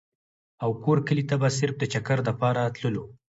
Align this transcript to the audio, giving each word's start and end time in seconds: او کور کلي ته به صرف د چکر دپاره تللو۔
او 0.63 0.69
کور 0.83 0.97
کلي 1.07 1.23
ته 1.29 1.35
به 1.41 1.49
صرف 1.59 1.75
د 1.79 1.83
چکر 1.93 2.17
دپاره 2.29 2.61
تللو۔ 2.75 3.03